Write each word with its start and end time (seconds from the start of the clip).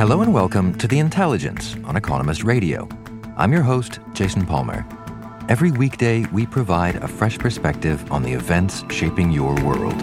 Hello 0.00 0.22
and 0.22 0.32
welcome 0.32 0.72
to 0.78 0.88
The 0.88 0.98
Intelligence 0.98 1.76
on 1.84 1.94
Economist 1.94 2.42
Radio. 2.42 2.88
I'm 3.36 3.52
your 3.52 3.60
host, 3.60 3.98
Jason 4.14 4.46
Palmer. 4.46 4.86
Every 5.50 5.72
weekday, 5.72 6.24
we 6.32 6.46
provide 6.46 6.96
a 6.96 7.06
fresh 7.06 7.38
perspective 7.38 8.10
on 8.10 8.22
the 8.22 8.32
events 8.32 8.82
shaping 8.88 9.30
your 9.30 9.54
world. 9.56 10.02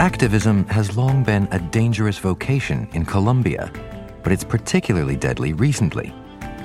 Activism 0.00 0.64
has 0.64 0.96
long 0.96 1.22
been 1.22 1.46
a 1.52 1.60
dangerous 1.60 2.18
vocation 2.18 2.88
in 2.94 3.04
Colombia, 3.04 3.70
but 4.24 4.32
it's 4.32 4.42
particularly 4.42 5.14
deadly 5.14 5.52
recently. 5.52 6.12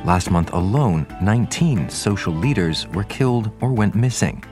Last 0.04 0.32
month 0.32 0.52
alone, 0.52 1.06
19 1.22 1.92
social 1.92 2.34
leaders 2.34 2.88
were 2.88 3.04
killed 3.04 3.52
or 3.62 3.72
went 3.72 3.94
missing. 3.94 4.44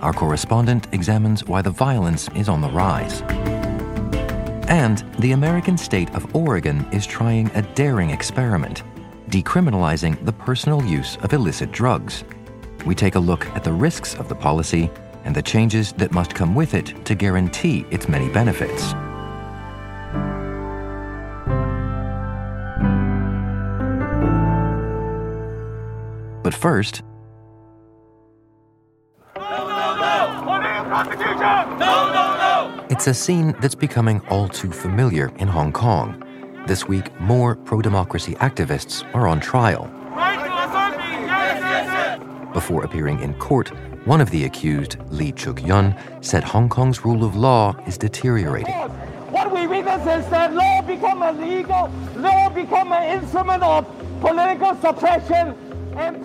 Our 0.00 0.14
correspondent 0.14 0.86
examines 0.94 1.44
why 1.44 1.60
the 1.60 1.70
violence 1.70 2.30
is 2.34 2.48
on 2.48 2.62
the 2.62 2.70
rise. 2.70 3.22
And 4.68 5.04
the 5.20 5.30
American 5.30 5.78
state 5.78 6.12
of 6.14 6.34
Oregon 6.34 6.88
is 6.92 7.06
trying 7.06 7.50
a 7.54 7.62
daring 7.74 8.10
experiment, 8.10 8.82
decriminalizing 9.28 10.24
the 10.24 10.32
personal 10.32 10.84
use 10.84 11.16
of 11.18 11.32
illicit 11.32 11.70
drugs. 11.70 12.24
We 12.84 12.94
take 12.96 13.14
a 13.14 13.20
look 13.20 13.46
at 13.54 13.62
the 13.62 13.72
risks 13.72 14.14
of 14.14 14.28
the 14.28 14.34
policy 14.34 14.90
and 15.24 15.36
the 15.36 15.42
changes 15.42 15.92
that 15.94 16.10
must 16.10 16.34
come 16.34 16.54
with 16.54 16.74
it 16.74 17.04
to 17.04 17.14
guarantee 17.14 17.86
its 17.90 18.08
many 18.08 18.28
benefits. 18.28 18.92
But 26.42 26.54
first, 26.54 27.02
It's 32.88 33.08
a 33.08 33.14
scene 33.14 33.52
that's 33.60 33.74
becoming 33.74 34.20
all 34.28 34.48
too 34.48 34.70
familiar 34.70 35.32
in 35.38 35.48
Hong 35.48 35.72
Kong. 35.72 36.22
This 36.68 36.86
week, 36.86 37.10
more 37.20 37.56
pro 37.56 37.82
democracy 37.82 38.36
activists 38.36 39.04
are 39.12 39.26
on 39.26 39.40
trial. 39.40 39.90
Before 42.52 42.84
appearing 42.84 43.18
in 43.18 43.34
court, 43.34 43.72
one 44.06 44.20
of 44.20 44.30
the 44.30 44.44
accused, 44.44 44.98
Lee 45.08 45.32
Cheuk-yan, 45.32 45.98
said 46.20 46.44
Hong 46.44 46.68
Kong's 46.68 47.04
rule 47.04 47.24
of 47.24 47.34
law 47.34 47.74
is 47.88 47.98
deteriorating. 47.98 48.72
What 49.32 49.52
we 49.52 49.66
witness 49.66 50.02
is 50.02 50.30
that 50.30 50.54
law 50.54 50.80
become 50.82 51.24
illegal, 51.24 51.90
law 52.14 52.48
become 52.50 52.92
an 52.92 53.20
instrument 53.20 53.64
of 53.64 53.84
political 54.20 54.76
suppression. 54.76 55.56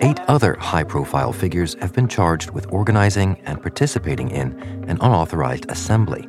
Eight 0.00 0.20
other 0.28 0.56
high 0.60 0.84
profile 0.84 1.32
figures 1.32 1.74
have 1.80 1.92
been 1.92 2.06
charged 2.06 2.50
with 2.50 2.72
organizing 2.72 3.40
and 3.46 3.60
participating 3.60 4.30
in 4.30 4.52
an 4.86 4.98
unauthorized 5.00 5.68
assembly. 5.68 6.28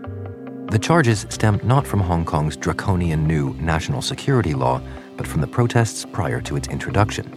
The 0.73 0.79
charges 0.79 1.27
stem 1.29 1.59
not 1.63 1.85
from 1.85 1.99
Hong 1.99 2.25
Kong's 2.25 2.57
draconian 2.57 3.27
new 3.27 3.53
national 3.59 4.01
security 4.01 4.55
law, 4.55 4.81
but 5.17 5.27
from 5.27 5.41
the 5.41 5.45
protests 5.45 6.03
prior 6.03 6.41
to 6.41 6.55
its 6.55 6.67
introduction. 6.67 7.31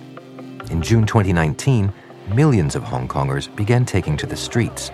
In 0.70 0.80
June 0.80 1.04
2019, 1.04 1.92
millions 2.34 2.74
of 2.74 2.82
Hong 2.82 3.06
Kongers 3.06 3.54
began 3.54 3.84
taking 3.84 4.16
to 4.16 4.26
the 4.26 4.38
streets. 4.38 4.90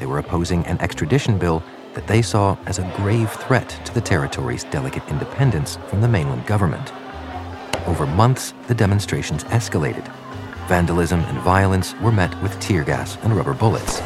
They 0.00 0.06
were 0.06 0.18
opposing 0.18 0.66
an 0.66 0.80
extradition 0.80 1.38
bill 1.38 1.62
that 1.94 2.08
they 2.08 2.22
saw 2.22 2.56
as 2.66 2.80
a 2.80 2.92
grave 2.96 3.30
threat 3.30 3.68
to 3.84 3.94
the 3.94 4.00
territory's 4.00 4.64
delicate 4.64 5.08
independence 5.08 5.78
from 5.86 6.00
the 6.00 6.08
mainland 6.08 6.44
government. 6.44 6.92
Over 7.86 8.04
months, 8.04 8.52
the 8.66 8.74
demonstrations 8.74 9.44
escalated. 9.44 10.12
Vandalism 10.66 11.20
and 11.20 11.38
violence 11.38 11.94
were 12.00 12.10
met 12.10 12.34
with 12.42 12.58
tear 12.58 12.82
gas 12.82 13.16
and 13.22 13.36
rubber 13.36 13.54
bullets. 13.54 14.02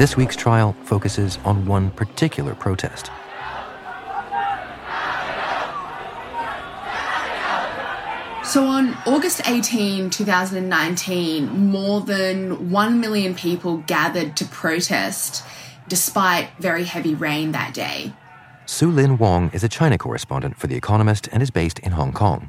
This 0.00 0.16
week's 0.16 0.34
trial 0.34 0.74
focuses 0.84 1.38
on 1.44 1.66
one 1.66 1.90
particular 1.90 2.54
protest. 2.54 3.10
So 8.42 8.64
on 8.64 8.96
August 9.04 9.46
18, 9.46 10.08
2019, 10.08 11.48
more 11.70 12.00
than 12.00 12.70
1 12.70 13.00
million 13.00 13.34
people 13.34 13.84
gathered 13.86 14.38
to 14.38 14.46
protest 14.46 15.44
despite 15.86 16.48
very 16.58 16.84
heavy 16.84 17.14
rain 17.14 17.52
that 17.52 17.74
day. 17.74 18.14
Sue-Lin 18.64 19.18
Wong 19.18 19.50
is 19.52 19.62
a 19.62 19.68
China 19.68 19.98
correspondent 19.98 20.56
for 20.56 20.66
The 20.66 20.76
Economist 20.76 21.28
and 21.30 21.42
is 21.42 21.50
based 21.50 21.78
in 21.80 21.92
Hong 21.92 22.14
Kong. 22.14 22.48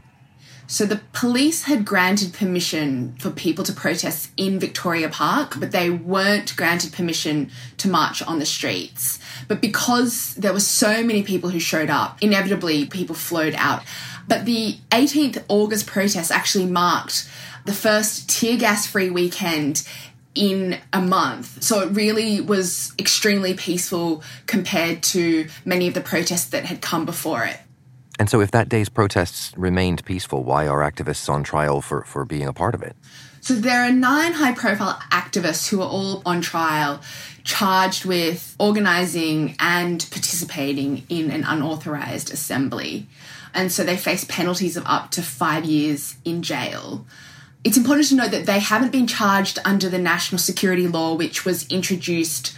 So 0.72 0.86
the 0.86 1.02
police 1.12 1.64
had 1.64 1.84
granted 1.84 2.32
permission 2.32 3.18
for 3.20 3.30
people 3.30 3.66
to 3.66 3.74
protest 3.74 4.32
in 4.38 4.58
Victoria 4.58 5.10
Park, 5.10 5.56
but 5.60 5.74
they 5.74 5.90
weren't 5.90 6.56
granted 6.56 6.94
permission 6.94 7.52
to 7.76 7.90
march 7.90 8.24
on 8.24 8.40
the 8.40 8.46
streets. 8.46 9.20
But 9.50 9.60
because 9.60 10.34
there 10.36 10.54
were 10.54 10.62
so 10.62 11.04
many 11.04 11.24
people 11.24 11.50
who 11.50 11.60
showed 11.60 11.90
up, 11.90 12.24
inevitably 12.24 12.86
people 12.86 13.16
flowed 13.16 13.54
out. 13.58 13.84
But 14.30 14.46
the 14.46 14.78
18th 14.92 15.44
August 15.50 15.88
protest 15.88 16.32
actually 16.32 16.68
marked 16.68 17.30
the 17.66 17.74
first 17.74 18.30
tear 18.30 18.56
gas 18.56 18.88
free 18.88 19.10
weekend 19.10 19.86
in 20.36 20.78
a 20.94 21.02
month. 21.02 21.62
So 21.62 21.82
it 21.82 21.92
really 21.92 22.40
was 22.40 22.94
extremely 22.98 23.56
peaceful 23.56 24.24
compared 24.48 25.04
to 25.04 25.50
many 25.66 25.90
of 25.90 25.96
the 25.96 26.02
protests 26.02 26.46
that 26.46 26.64
had 26.64 26.82
come 26.82 27.06
before 27.06 27.44
it. 27.44 27.60
And 28.22 28.30
so, 28.30 28.40
if 28.40 28.52
that 28.52 28.70
day's 28.70 28.88
protests 28.88 29.52
remained 29.58 30.06
peaceful, 30.06 30.44
why 30.44 30.68
are 30.68 30.82
activists 30.82 31.28
on 31.28 31.42
trial 31.42 31.82
for, 31.82 32.04
for 32.04 32.24
being 32.24 32.46
a 32.46 32.54
part 32.54 32.76
of 32.76 32.84
it? 32.84 32.96
So, 33.40 33.56
there 33.56 33.84
are 33.84 33.92
nine 33.92 34.34
high 34.34 34.52
profile 34.52 35.00
activists 35.10 35.70
who 35.70 35.82
are 35.82 35.90
all 35.90 36.22
on 36.24 36.42
trial, 36.42 37.02
charged 37.44 38.06
with 38.06 38.56
organising 38.60 39.56
and 39.58 40.08
participating 40.12 41.04
in 41.10 41.32
an 41.32 41.44
unauthorised 41.44 42.32
assembly. 42.32 43.08
And 43.56 43.72
so, 43.72 43.84
they 43.84 43.98
face 43.98 44.24
penalties 44.26 44.78
of 44.78 44.84
up 44.86 45.10
to 45.14 45.24
five 45.24 45.66
years 45.66 46.16
in 46.24 46.44
jail. 46.44 47.08
It's 47.64 47.76
important 47.76 48.10
to 48.10 48.16
note 48.18 48.30
that 48.30 48.46
they 48.46 48.60
haven't 48.60 48.92
been 48.92 49.08
charged 49.08 49.58
under 49.66 49.90
the 49.90 49.98
national 49.98 50.38
security 50.38 50.88
law, 50.88 51.16
which 51.16 51.44
was 51.44 51.68
introduced 51.70 52.56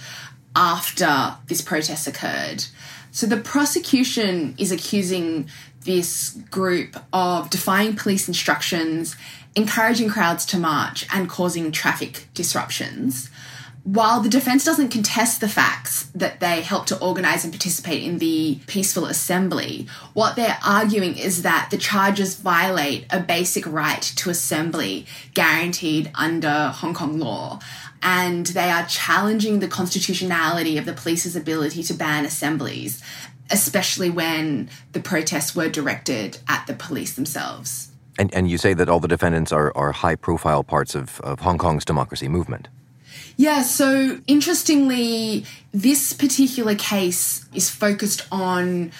after 0.57 1.35
this 1.47 1.61
protest 1.61 2.05
occurred. 2.05 2.65
So 3.13 3.27
the 3.27 3.37
prosecution 3.37 4.55
is 4.57 4.71
accusing 4.71 5.47
this 5.85 6.31
group 6.49 6.97
of 7.13 7.51
defying 7.51 7.95
police 7.95 8.27
instructions, 8.27 9.15
encouraging 9.55 10.09
crowds 10.09 10.47
to 10.47 10.57
march, 10.57 11.05
and 11.13 11.29
causing 11.29 11.71
traffic 11.71 12.27
disruptions. 12.33 13.29
While 13.83 14.21
the 14.21 14.29
defense 14.29 14.65
doesn't 14.65 14.89
contest 14.89 15.41
the 15.41 15.47
facts 15.47 16.09
that 16.15 16.39
they 16.39 16.61
helped 16.61 16.87
to 16.87 16.99
organize 16.99 17.43
and 17.43 17.53
participate 17.53 18.01
in 18.01 18.17
the 18.17 18.59
peaceful 18.65 19.05
assembly, 19.05 19.87
what 20.13 20.35
they're 20.35 20.57
arguing 20.65 21.15
is 21.15 21.43
that 21.43 21.67
the 21.69 21.77
charges 21.77 22.35
violate 22.35 23.05
a 23.11 23.19
basic 23.19 23.67
right 23.67 24.01
to 24.01 24.31
assembly 24.31 25.05
guaranteed 25.35 26.09
under 26.15 26.69
Hong 26.69 26.95
Kong 26.95 27.19
law 27.19 27.59
and 28.03 28.47
they 28.47 28.69
are 28.69 28.85
challenging 28.85 29.59
the 29.59 29.67
constitutionality 29.67 30.77
of 30.77 30.85
the 30.85 30.93
police's 30.93 31.35
ability 31.35 31.81
to 31.83 31.93
ban 31.93 32.25
assemblies, 32.25 33.01
especially 33.49 34.09
when 34.09 34.69
the 34.91 34.99
protests 34.99 35.55
were 35.55 35.69
directed 35.69 36.37
at 36.47 36.67
the 36.67 36.73
police 36.73 37.13
themselves. 37.13 37.89
And, 38.19 38.31
and 38.33 38.49
you 38.49 38.57
say 38.57 38.73
that 38.75 38.89
all 38.89 38.99
the 38.99 39.07
defendants 39.07 39.51
are, 39.51 39.75
are 39.75 39.91
high 39.91 40.15
profile 40.15 40.63
parts 40.63 40.93
of, 40.93 41.19
of 41.21 41.39
Hong 41.39 41.57
Kong's 41.57 41.85
democracy 41.85 42.27
movement. 42.27 42.67
Yeah, 43.37 43.63
so 43.63 44.19
interestingly, 44.27 45.45
this 45.73 46.13
particular 46.13 46.75
case 46.75 47.47
is 47.53 47.69
focused 47.69 48.27
on 48.31 48.91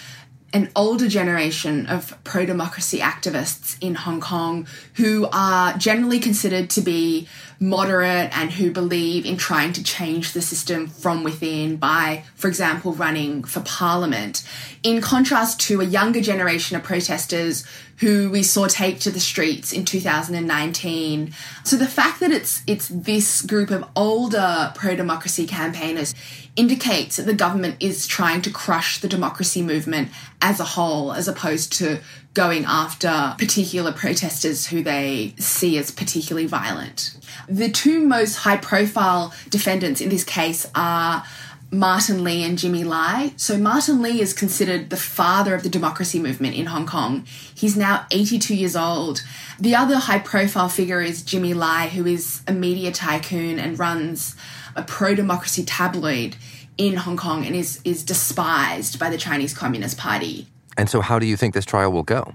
an 0.52 0.70
older 0.76 1.08
generation 1.08 1.86
of 1.86 2.16
pro 2.22 2.46
democracy 2.46 2.98
activists 2.98 3.76
in 3.80 3.96
Hong 3.96 4.20
Kong 4.20 4.66
who 4.94 5.28
are 5.32 5.76
generally 5.76 6.20
considered 6.20 6.70
to 6.70 6.80
be 6.80 7.28
moderate 7.68 8.36
and 8.36 8.52
who 8.52 8.70
believe 8.70 9.26
in 9.26 9.36
trying 9.36 9.72
to 9.72 9.82
change 9.82 10.32
the 10.32 10.42
system 10.42 10.86
from 10.86 11.24
within 11.24 11.76
by, 11.76 12.24
for 12.34 12.48
example, 12.48 12.92
running 12.92 13.44
for 13.44 13.60
parliament. 13.60 14.46
In 14.82 15.00
contrast 15.00 15.60
to 15.62 15.80
a 15.80 15.84
younger 15.84 16.20
generation 16.20 16.76
of 16.76 16.82
protesters 16.82 17.64
who 17.98 18.30
we 18.30 18.42
saw 18.42 18.66
take 18.66 19.00
to 19.00 19.10
the 19.10 19.20
streets 19.20 19.72
in 19.72 19.84
2019. 19.84 21.32
So 21.64 21.76
the 21.76 21.86
fact 21.86 22.20
that 22.20 22.30
it's 22.30 22.62
it's 22.66 22.88
this 22.88 23.42
group 23.42 23.70
of 23.70 23.84
older 23.94 24.72
pro-democracy 24.74 25.46
campaigners 25.46 26.14
indicates 26.56 27.16
that 27.16 27.26
the 27.26 27.34
government 27.34 27.76
is 27.80 28.06
trying 28.06 28.42
to 28.42 28.50
crush 28.50 28.98
the 28.98 29.08
democracy 29.08 29.62
movement 29.62 30.08
as 30.42 30.60
a 30.60 30.64
whole 30.64 31.12
as 31.12 31.28
opposed 31.28 31.72
to 31.74 32.00
going 32.34 32.64
after 32.64 33.34
particular 33.38 33.92
protesters 33.92 34.66
who 34.66 34.82
they 34.82 35.34
see 35.38 35.78
as 35.78 35.90
particularly 35.90 36.46
violent. 36.46 37.16
The 37.48 37.70
two 37.70 38.04
most 38.04 38.36
high 38.36 38.56
profile 38.56 39.32
defendants 39.48 40.00
in 40.00 40.08
this 40.08 40.24
case 40.24 40.66
are 40.74 41.24
Martin 41.70 42.22
Lee 42.22 42.44
and 42.44 42.58
Jimmy 42.58 42.84
Lai. 42.84 43.32
So, 43.36 43.58
Martin 43.58 44.00
Lee 44.02 44.20
is 44.20 44.32
considered 44.32 44.90
the 44.90 44.96
father 44.96 45.54
of 45.54 45.62
the 45.62 45.68
democracy 45.68 46.20
movement 46.20 46.54
in 46.54 46.66
Hong 46.66 46.86
Kong. 46.86 47.24
He's 47.54 47.76
now 47.76 48.06
82 48.10 48.54
years 48.54 48.76
old. 48.76 49.24
The 49.58 49.74
other 49.74 49.96
high 49.96 50.20
profile 50.20 50.68
figure 50.68 51.00
is 51.00 51.22
Jimmy 51.22 51.54
Lai, 51.54 51.88
who 51.88 52.06
is 52.06 52.42
a 52.46 52.52
media 52.52 52.92
tycoon 52.92 53.58
and 53.58 53.78
runs 53.78 54.36
a 54.76 54.82
pro 54.82 55.14
democracy 55.14 55.64
tabloid 55.64 56.36
in 56.76 56.96
Hong 56.96 57.16
Kong 57.16 57.44
and 57.44 57.54
is, 57.54 57.80
is 57.84 58.04
despised 58.04 58.98
by 58.98 59.10
the 59.10 59.18
Chinese 59.18 59.54
Communist 59.54 59.98
Party. 59.98 60.48
And 60.76 60.88
so, 60.90 61.00
how 61.00 61.18
do 61.18 61.26
you 61.26 61.36
think 61.36 61.54
this 61.54 61.64
trial 61.64 61.92
will 61.92 62.02
go? 62.02 62.34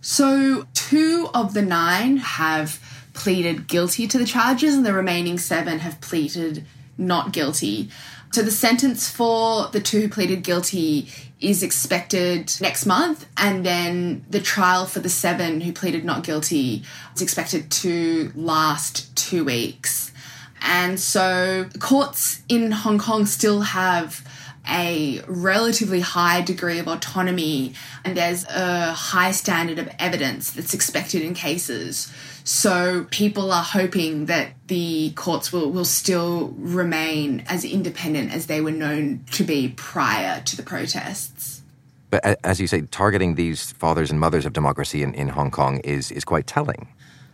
So, 0.00 0.66
two 0.74 1.28
of 1.34 1.54
the 1.54 1.62
nine 1.62 2.18
have 2.18 2.80
pleaded 3.14 3.66
guilty 3.66 4.06
to 4.06 4.18
the 4.18 4.24
charges, 4.24 4.74
and 4.74 4.86
the 4.86 4.92
remaining 4.92 5.38
seven 5.38 5.80
have 5.80 6.00
pleaded 6.00 6.64
not 6.96 7.32
guilty. 7.32 7.90
So 8.30 8.42
the 8.42 8.50
sentence 8.50 9.08
for 9.08 9.68
the 9.68 9.80
two 9.80 10.02
who 10.02 10.08
pleaded 10.08 10.42
guilty 10.42 11.08
is 11.40 11.62
expected 11.62 12.52
next 12.60 12.84
month, 12.84 13.26
and 13.36 13.64
then 13.64 14.24
the 14.28 14.40
trial 14.40 14.86
for 14.86 15.00
the 15.00 15.08
seven 15.08 15.60
who 15.62 15.72
pleaded 15.72 16.04
not 16.04 16.24
guilty 16.24 16.82
is 17.14 17.22
expected 17.22 17.70
to 17.70 18.32
last 18.34 19.16
two 19.16 19.44
weeks. 19.44 20.12
And 20.60 21.00
so 21.00 21.68
courts 21.78 22.42
in 22.48 22.72
Hong 22.72 22.98
Kong 22.98 23.24
still 23.24 23.62
have 23.62 24.27
a 24.68 25.22
relatively 25.26 26.00
high 26.00 26.40
degree 26.40 26.78
of 26.78 26.88
autonomy 26.88 27.74
and 28.04 28.16
there's 28.16 28.44
a 28.44 28.92
high 28.92 29.30
standard 29.30 29.78
of 29.78 29.88
evidence 29.98 30.50
that's 30.50 30.74
expected 30.74 31.22
in 31.22 31.34
cases. 31.34 32.12
So 32.44 33.06
people 33.10 33.52
are 33.52 33.62
hoping 33.62 34.26
that 34.26 34.52
the 34.68 35.12
courts 35.16 35.52
will, 35.52 35.70
will 35.70 35.84
still 35.84 36.54
remain 36.58 37.44
as 37.46 37.64
independent 37.64 38.32
as 38.32 38.46
they 38.46 38.60
were 38.60 38.70
known 38.70 39.24
to 39.32 39.44
be 39.44 39.68
prior 39.76 40.40
to 40.42 40.56
the 40.56 40.62
protests. 40.62 41.62
But 42.10 42.24
as 42.44 42.60
you 42.60 42.66
say, 42.66 42.82
targeting 42.82 43.34
these 43.34 43.72
fathers 43.72 44.10
and 44.10 44.18
mothers 44.18 44.46
of 44.46 44.54
democracy 44.54 45.02
in, 45.02 45.12
in 45.14 45.28
Hong 45.28 45.50
Kong 45.50 45.78
is, 45.80 46.10
is 46.10 46.24
quite 46.24 46.46
telling. 46.46 46.88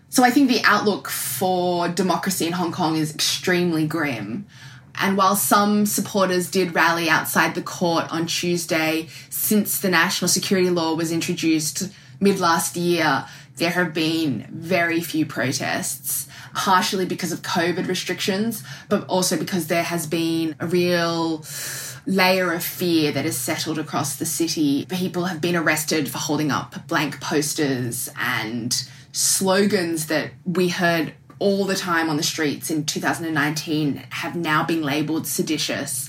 So 0.08 0.22
I 0.22 0.30
think 0.30 0.48
the 0.48 0.62
outlook 0.64 1.08
for 1.08 1.88
democracy 1.88 2.46
in 2.46 2.52
Hong 2.52 2.72
Kong 2.72 2.96
is 2.96 3.14
extremely 3.14 3.86
grim. 3.86 4.46
And 4.96 5.16
while 5.16 5.36
some 5.36 5.86
supporters 5.86 6.50
did 6.50 6.74
rally 6.74 7.08
outside 7.08 7.54
the 7.54 7.62
court 7.62 8.10
on 8.12 8.26
Tuesday 8.26 9.08
since 9.28 9.80
the 9.80 9.90
national 9.90 10.28
security 10.28 10.70
law 10.70 10.94
was 10.94 11.12
introduced 11.12 11.90
mid 12.20 12.38
last 12.40 12.76
year, 12.76 13.26
there 13.56 13.70
have 13.70 13.94
been 13.94 14.46
very 14.50 15.00
few 15.00 15.26
protests, 15.26 16.28
partially 16.54 17.06
because 17.06 17.32
of 17.32 17.42
COVID 17.42 17.86
restrictions, 17.86 18.62
but 18.88 19.06
also 19.06 19.36
because 19.36 19.66
there 19.66 19.82
has 19.82 20.06
been 20.06 20.56
a 20.60 20.66
real 20.66 21.44
layer 22.06 22.52
of 22.52 22.62
fear 22.62 23.12
that 23.12 23.24
has 23.24 23.38
settled 23.38 23.78
across 23.78 24.16
the 24.16 24.26
city. 24.26 24.86
People 24.86 25.26
have 25.26 25.40
been 25.40 25.56
arrested 25.56 26.08
for 26.08 26.18
holding 26.18 26.50
up 26.50 26.86
blank 26.86 27.20
posters 27.20 28.08
and 28.18 28.86
slogans 29.12 30.06
that 30.06 30.32
we 30.44 30.68
heard 30.68 31.14
all 31.44 31.66
the 31.66 31.74
time 31.74 32.08
on 32.08 32.16
the 32.16 32.22
streets 32.22 32.70
in 32.70 32.86
2019 32.86 33.96
have 34.08 34.34
now 34.34 34.64
been 34.64 34.80
labelled 34.82 35.26
seditious. 35.26 36.08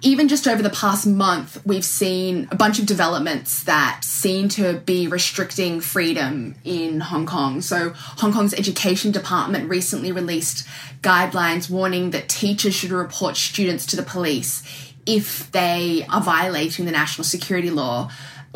Even 0.00 0.28
just 0.28 0.46
over 0.46 0.62
the 0.62 0.70
past 0.70 1.08
month, 1.08 1.60
we've 1.66 1.84
seen 1.84 2.46
a 2.52 2.54
bunch 2.54 2.78
of 2.78 2.86
developments 2.86 3.64
that 3.64 4.04
seem 4.04 4.48
to 4.50 4.74
be 4.74 5.08
restricting 5.08 5.80
freedom 5.80 6.54
in 6.62 7.00
Hong 7.00 7.26
Kong. 7.26 7.62
So, 7.62 7.94
Hong 7.96 8.32
Kong's 8.32 8.54
education 8.54 9.10
department 9.10 9.68
recently 9.68 10.12
released 10.12 10.64
guidelines 11.02 11.68
warning 11.68 12.10
that 12.10 12.28
teachers 12.28 12.74
should 12.74 12.92
report 12.92 13.36
students 13.36 13.86
to 13.86 13.96
the 13.96 14.04
police 14.04 14.62
if 15.04 15.50
they 15.50 16.06
are 16.08 16.20
violating 16.20 16.84
the 16.84 16.92
national 16.92 17.24
security 17.24 17.70
law 17.70 18.08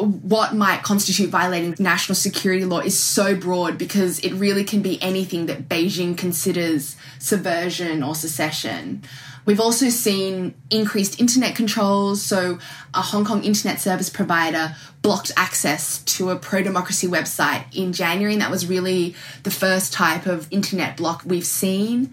what 0.04 0.54
might 0.54 0.82
constitute 0.82 1.30
violating 1.30 1.74
national 1.78 2.16
security 2.16 2.64
law 2.64 2.80
is 2.80 2.98
so 2.98 3.34
broad 3.34 3.78
because 3.78 4.18
it 4.20 4.32
really 4.32 4.64
can 4.64 4.82
be 4.82 5.00
anything 5.02 5.46
that 5.46 5.68
Beijing 5.68 6.16
considers 6.16 6.96
subversion 7.18 8.02
or 8.02 8.14
secession. 8.14 9.02
We've 9.46 9.60
also 9.60 9.88
seen 9.88 10.54
increased 10.70 11.18
internet 11.20 11.56
controls. 11.56 12.22
So, 12.22 12.58
a 12.94 13.02
Hong 13.02 13.24
Kong 13.24 13.42
internet 13.42 13.80
service 13.80 14.10
provider 14.10 14.76
blocked 15.02 15.32
access 15.36 15.98
to 16.16 16.30
a 16.30 16.36
pro 16.36 16.62
democracy 16.62 17.06
website 17.06 17.64
in 17.74 17.92
January, 17.92 18.34
and 18.34 18.42
that 18.42 18.50
was 18.50 18.66
really 18.66 19.14
the 19.42 19.50
first 19.50 19.92
type 19.92 20.26
of 20.26 20.46
internet 20.50 20.96
block 20.96 21.22
we've 21.24 21.46
seen. 21.46 22.12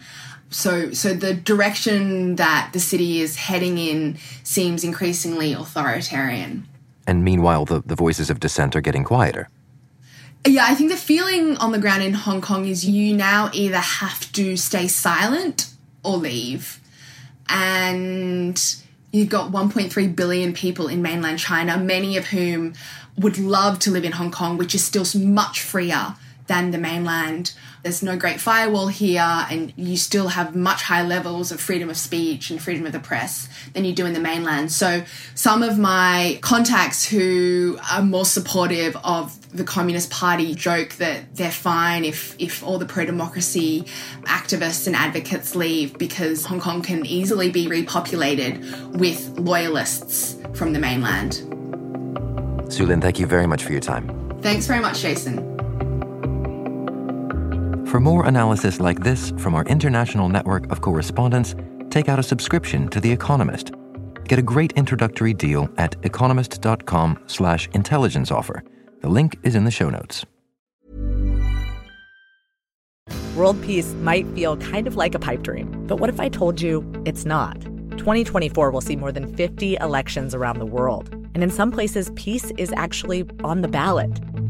So, 0.50 0.94
so 0.94 1.14
the 1.14 1.34
direction 1.34 2.38
that 2.38 2.70
the 2.72 2.80
city 2.80 3.20
is 3.20 3.36
heading 3.36 3.78
in 3.78 4.18
seems 4.44 4.84
increasingly 4.84 5.54
authoritarian. 5.54 6.68
And 7.08 7.24
meanwhile, 7.24 7.66
the, 7.66 7.82
the 7.82 7.96
voices 7.96 8.30
of 8.30 8.40
dissent 8.40 8.76
are 8.76 8.82
getting 8.82 9.06
quieter. 9.06 9.50
Yeah, 10.46 10.66
I 10.68 10.76
think 10.76 10.92
the 10.92 10.98
feeling 10.98 11.58
on 11.58 11.72
the 11.72 11.80
ground 11.80 12.04
in 12.04 12.14
Hong 12.14 12.42
Kong 12.42 12.66
is 12.66 12.86
you 12.86 13.16
now 13.16 13.50
either 13.54 13.78
have 13.78 14.32
to 14.34 14.56
stay 14.58 14.88
silent 14.88 15.74
or 16.04 16.18
leave. 16.18 16.80
And 17.50 18.62
you've 19.12 19.30
got 19.30 19.52
1.3 19.52 20.16
billion 20.16 20.54
people 20.54 20.88
in 20.88 21.02
mainland 21.02 21.40
China, 21.40 21.78
many 21.78 22.18
of 22.18 22.28
whom 22.28 22.74
would 23.18 23.38
love 23.38 23.80
to 23.80 23.92
live 23.92 24.04
in 24.04 24.12
Hong 24.14 24.32
Kong, 24.32 24.58
which 24.58 24.76
is 24.76 24.84
still 24.84 25.06
much 25.20 25.62
freer 25.62 26.16
than 26.48 26.72
the 26.72 26.78
mainland. 26.78 27.54
There's 27.88 28.04
no 28.04 28.18
great 28.18 28.42
firewall 28.42 28.90
here, 28.90 29.22
and 29.22 29.72
you 29.78 29.96
still 29.96 30.28
have 30.28 30.54
much 30.54 30.82
higher 30.82 31.06
levels 31.08 31.54
of 31.54 31.62
freedom 31.62 31.90
of 31.90 31.96
speech 31.96 32.52
and 32.52 32.62
freedom 32.62 32.86
of 32.86 32.92
the 32.92 33.00
press 33.00 33.48
than 33.72 33.86
you 33.86 33.94
do 33.94 34.06
in 34.06 34.12
the 34.12 34.20
mainland. 34.20 34.74
So, 34.74 35.06
some 35.36 35.64
of 35.64 35.80
my 35.80 36.38
contacts 36.42 37.06
who 37.06 37.80
are 37.90 38.02
more 38.02 38.26
supportive 38.26 38.98
of 39.06 39.40
the 39.56 39.64
Communist 39.64 40.12
Party 40.12 40.54
joke 40.54 40.96
that 40.96 41.34
they're 41.38 41.50
fine 41.50 42.04
if, 42.04 42.36
if 42.40 42.62
all 42.62 42.78
the 42.78 42.86
pro 42.86 43.06
democracy 43.06 43.86
activists 44.24 44.86
and 44.86 44.94
advocates 44.94 45.56
leave 45.56 45.98
because 45.98 46.46
Hong 46.46 46.60
Kong 46.60 46.82
can 46.82 47.06
easily 47.06 47.50
be 47.52 47.68
repopulated 47.68 48.98
with 48.98 49.30
loyalists 49.40 50.36
from 50.56 50.74
the 50.74 50.80
mainland. 50.80 51.36
Sue 52.70 52.86
Lin, 52.86 53.00
thank 53.00 53.18
you 53.18 53.26
very 53.26 53.48
much 53.48 53.64
for 53.64 53.72
your 53.72 53.80
time. 53.80 54.10
Thanks 54.42 54.68
very 54.68 54.82
much, 54.82 55.00
Jason. 55.00 55.58
For 57.88 58.02
more 58.02 58.26
analysis 58.26 58.82
like 58.82 59.00
this 59.00 59.32
from 59.38 59.56
our 59.56 59.64
international 59.64 60.28
network 60.28 60.70
of 60.74 60.82
correspondents, 60.82 61.56
take 61.90 62.10
out 62.10 62.20
a 62.20 62.24
subscription 62.24 62.90
to 62.90 63.00
The 63.00 63.10
Economist. 63.10 63.72
Get 64.26 64.38
a 64.38 64.42
great 64.42 64.74
introductory 64.74 65.34
deal 65.34 65.70
at 65.78 65.96
economist.com 66.04 67.24
slash 67.28 67.70
intelligence 67.70 68.30
offer. 68.30 68.62
The 69.00 69.08
link 69.08 69.40
is 69.44 69.56
in 69.56 69.64
the 69.64 69.72
show 69.72 69.90
notes. 69.90 70.26
World 73.38 73.62
peace 73.64 73.94
might 74.02 74.28
feel 74.36 74.58
kind 74.58 74.86
of 74.86 74.98
like 74.98 75.16
a 75.16 75.20
pipe 75.20 75.42
dream, 75.42 75.86
but 75.88 76.02
what 76.02 76.10
if 76.10 76.20
I 76.20 76.28
told 76.28 76.60
you 76.60 76.86
it's 77.06 77.24
not? 77.24 77.62
2024 77.92 78.70
will 78.70 78.82
see 78.82 78.98
more 78.98 79.14
than 79.14 79.34
50 79.34 79.78
elections 79.78 80.36
around 80.36 80.60
the 80.60 80.66
world, 80.66 81.10
and 81.34 81.42
in 81.42 81.50
some 81.50 81.72
places, 81.72 82.12
peace 82.16 82.52
is 82.58 82.74
actually 82.76 83.24
on 83.46 83.62
the 83.62 83.70
ballot. 83.70 84.12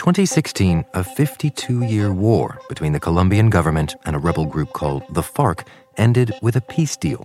2016, 0.00 0.82
a 0.94 1.04
52 1.04 1.84
year 1.84 2.10
war 2.10 2.58
between 2.70 2.94
the 2.94 2.98
Colombian 2.98 3.50
government 3.50 3.96
and 4.06 4.16
a 4.16 4.18
rebel 4.18 4.46
group 4.46 4.72
called 4.72 5.02
the 5.10 5.20
FARC 5.20 5.66
ended 5.98 6.32
with 6.40 6.56
a 6.56 6.62
peace 6.62 6.96
deal. 6.96 7.22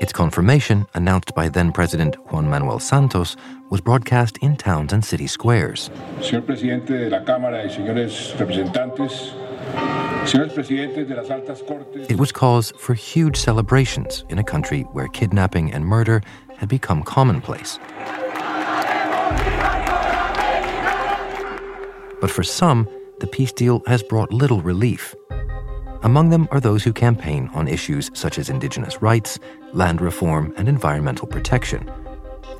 Its 0.00 0.12
confirmation, 0.12 0.84
announced 0.94 1.32
by 1.36 1.48
then 1.48 1.70
President 1.70 2.16
Juan 2.32 2.50
Manuel 2.50 2.80
Santos, 2.80 3.36
was 3.70 3.80
broadcast 3.80 4.36
in 4.38 4.56
towns 4.56 4.92
and 4.92 5.04
city 5.04 5.28
squares. 5.28 5.90
Señor 6.18 6.44
presidente 6.44 6.92
de 6.94 7.08
la 7.08 7.20
Cámara 7.24 7.64
y 7.64 7.70
señores 7.70 8.34
representantes, 8.36 9.32
It 12.10 12.18
was 12.18 12.32
cause 12.32 12.72
for 12.78 12.94
huge 12.94 13.36
celebrations 13.36 14.24
in 14.28 14.40
a 14.40 14.44
country 14.44 14.82
where 14.92 15.06
kidnapping 15.06 15.72
and 15.72 15.86
murder 15.86 16.20
had 16.56 16.68
become 16.68 17.04
commonplace. 17.04 17.78
But 22.20 22.30
for 22.30 22.42
some, 22.42 22.88
the 23.20 23.26
peace 23.26 23.52
deal 23.52 23.82
has 23.86 24.02
brought 24.02 24.32
little 24.32 24.60
relief. 24.60 25.14
Among 26.02 26.30
them 26.30 26.48
are 26.52 26.60
those 26.60 26.84
who 26.84 26.92
campaign 26.92 27.50
on 27.54 27.66
issues 27.66 28.10
such 28.14 28.38
as 28.38 28.48
indigenous 28.48 29.02
rights, 29.02 29.38
land 29.72 30.00
reform, 30.00 30.54
and 30.56 30.68
environmental 30.68 31.26
protection. 31.26 31.90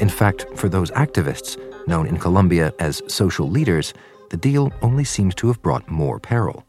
In 0.00 0.08
fact, 0.08 0.46
for 0.54 0.68
those 0.68 0.90
activists, 0.92 1.56
known 1.86 2.06
in 2.06 2.18
Colombia 2.18 2.72
as 2.78 3.02
social 3.06 3.48
leaders, 3.48 3.94
the 4.30 4.36
deal 4.36 4.72
only 4.82 5.04
seems 5.04 5.34
to 5.36 5.46
have 5.46 5.62
brought 5.62 5.88
more 5.88 6.20
peril. 6.20 6.64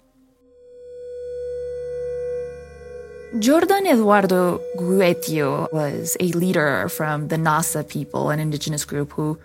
Jordan 3.38 3.86
Eduardo 3.86 4.60
Guetio 4.78 5.68
was 5.72 6.18
a 6.20 6.32
leader 6.32 6.90
from 6.90 7.28
the 7.28 7.36
Nasa 7.36 7.88
people, 7.88 8.32
an 8.32 8.40
indigenous 8.40 8.86
group 8.86 9.12
who 9.14 9.38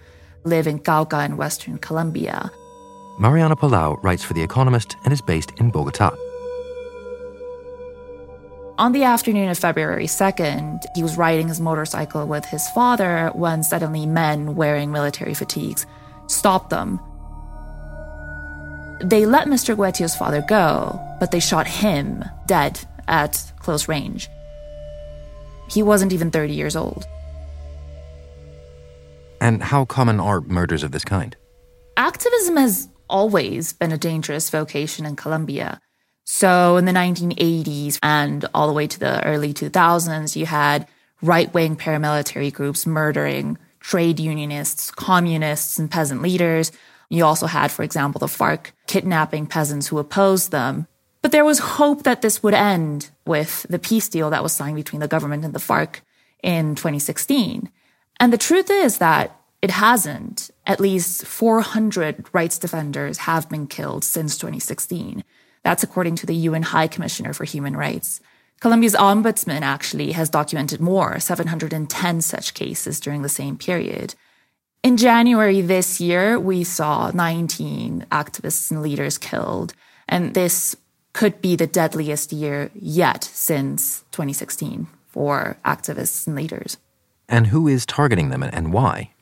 live 0.45 0.67
in 0.67 0.79
Cauca 0.79 1.25
in 1.27 1.37
western 1.37 1.77
Colombia. 1.79 2.51
Mariana 3.19 3.55
Palau 3.55 4.03
writes 4.03 4.25
for 4.25 4.35
The 4.35 4.43
Economist 4.43 4.97
and 5.05 5.13
is 5.13 5.21
based 5.21 5.53
in 5.59 5.71
Bogota. 5.71 6.11
On 8.77 8.91
the 8.91 9.05
afternoon 9.05 9.51
of 9.51 9.59
February 9.59 10.07
2nd, 10.07 10.81
he 10.97 11.03
was 11.05 11.17
riding 11.17 11.47
his 11.47 11.61
motorcycle 11.61 12.27
with 12.27 12.45
his 12.45 12.69
father 12.71 13.31
when 13.33 13.63
suddenly 13.63 14.05
men 14.05 14.57
wearing 14.57 14.91
military 14.91 15.33
fatigues 15.33 15.87
stopped 16.27 16.71
them. 16.71 16.99
They 19.01 19.27
let 19.27 19.47
Mr. 19.47 19.77
Guetio's 19.77 20.17
father 20.17 20.43
go, 20.49 21.01
but 21.21 21.31
they 21.31 21.39
shot 21.39 21.69
him 21.69 22.25
dead 22.47 22.81
at 23.07 23.53
close 23.61 23.87
range. 23.87 24.29
He 25.71 25.83
wasn't 25.85 26.13
even 26.13 26.33
30 26.33 26.53
years 26.53 26.75
old. 26.75 27.05
And 29.41 29.63
how 29.63 29.85
common 29.85 30.19
are 30.19 30.41
murders 30.41 30.83
of 30.83 30.91
this 30.91 31.05
kind? 31.05 31.37
Activism 31.97 32.57
has 32.57 32.89
always 33.09 33.73
been 33.73 33.93
a 33.93 33.99
dangerous 33.99 34.51
vocation 34.51 35.07
in 35.07 35.17
Colombia. 35.17 35.81
So 36.25 36.77
in 36.77 36.85
the 36.87 36.93
1980s 36.93 37.99
and 38.03 38.47
all 38.55 38.67
the 38.67 38.73
way 38.73 38.87
to 38.87 38.99
the 38.99 39.25
early 39.25 39.53
2000s, 39.53 40.37
you 40.37 40.47
had 40.47 40.89
right 41.21 41.53
wing 41.53 41.77
paramilitary 41.77 42.53
groups 42.53 42.87
murdering 42.87 43.59
trade 43.81 44.19
unionists, 44.19 44.91
communists, 44.91 45.79
and 45.79 45.91
peasant 45.91 46.23
leaders. 46.23 46.73
You 47.11 47.25
also 47.25 47.47
had, 47.47 47.71
for 47.71 47.83
example, 47.83 48.19
the 48.19 48.27
FARC 48.27 48.73
kidnapping 48.87 49.47
peasants 49.47 49.89
who 49.89 49.99
opposed 49.99 50.51
them. 50.51 50.87
But 51.21 51.33
there 51.33 51.45
was 51.45 51.59
hope 51.59 52.03
that 52.03 52.23
this 52.23 52.43
would 52.43 52.55
end 52.55 53.11
with 53.27 53.67
the 53.69 53.79
peace 53.79 54.09
deal 54.09 54.31
that 54.31 54.43
was 54.43 54.53
signed 54.53 54.77
between 54.77 55.01
the 55.01 55.09
government 55.09 55.45
and 55.45 55.55
the 55.55 55.59
FARC 55.59 56.01
in 56.43 56.75
2016. 56.75 57.71
And 58.21 58.33
the 58.33 58.39
truth 58.39 58.71
is 58.71 58.99
that 58.99 59.39
it 59.61 59.71
hasn't. 59.71 60.51
At 60.67 60.81
least 60.81 61.27
400 61.27 62.27
rights 62.33 62.59
defenders 62.59 63.19
have 63.19 63.49
been 63.51 63.67
killed 63.67 64.05
since 64.05 64.39
2016. 64.39 65.23
That's 65.63 65.83
according 65.83 66.17
to 66.17 66.27
the 66.27 66.35
UN 66.35 66.63
High 66.63 66.89
Commissioner 66.89 67.33
for 67.33 67.45
Human 67.45 67.77
Rights. 67.77 68.21
Colombia's 68.61 68.95
ombudsman 68.95 69.61
actually 69.63 70.13
has 70.13 70.31
documented 70.31 70.81
more, 70.81 71.21
710 71.21 72.21
such 72.23 72.55
cases 72.55 73.01
during 73.01 73.23
the 73.23 73.29
same 73.29 73.59
period. 73.59 74.15
In 74.83 74.97
January 74.97 75.61
this 75.61 76.01
year, 76.01 76.39
we 76.39 76.65
saw 76.65 77.11
19 77.13 78.07
activists 78.13 78.71
and 78.71 78.83
leaders 78.83 79.19
killed. 79.19 79.75
And 80.09 80.35
this 80.35 80.77
could 81.15 81.41
be 81.41 81.57
the 81.57 81.67
deadliest 81.67 82.33
year 82.33 82.71
yet 82.75 83.25
since 83.25 84.05
2016 84.13 84.87
for 85.09 85.57
activists 85.65 86.27
and 86.27 86.37
leaders. 86.37 86.77
And 87.29 87.47
who 87.47 87.67
is 87.67 87.87
targeting 87.87 88.29
them 88.29 88.43
and 88.43 88.73
why? 88.73 89.14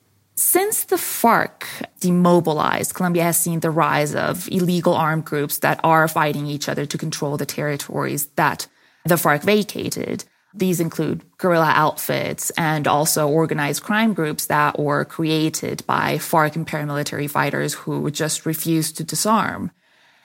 Since 0.45 0.85
the 0.85 0.97
FARC 0.97 1.63
demobilized, 2.01 2.95
Colombia 2.95 3.23
has 3.23 3.39
seen 3.39 3.61
the 3.61 3.71
rise 3.71 4.13
of 4.13 4.49
illegal 4.51 4.93
armed 4.93 5.25
groups 5.25 5.59
that 5.59 5.79
are 5.85 6.09
fighting 6.09 6.49
each 6.49 6.69
other 6.69 6.85
to 6.85 6.99
control 6.99 7.37
the 7.37 7.47
territories 7.47 8.27
that 8.35 8.67
the 9.05 9.15
FARC 9.15 9.45
vacated. 9.45 10.25
These 10.53 10.81
include 10.81 11.23
guerrilla 11.39 11.71
outfits 11.75 12.51
and 12.59 12.89
also 12.89 13.29
organized 13.29 13.85
crime 13.85 14.15
groups 14.15 14.47
that 14.47 14.81
were 14.81 15.05
created 15.05 15.87
by 15.87 16.17
FARC 16.19 16.57
and 16.57 16.67
paramilitary 16.67 17.31
fighters 17.31 17.75
who 17.75 18.11
just 18.11 18.45
refused 18.45 18.97
to 18.97 19.05
disarm. 19.05 19.71